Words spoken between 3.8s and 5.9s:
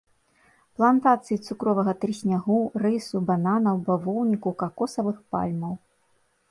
бавоўніку, какосавых пальмаў.